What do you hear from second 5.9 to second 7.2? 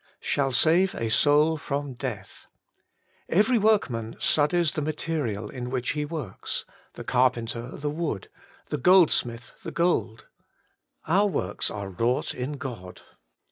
he works: the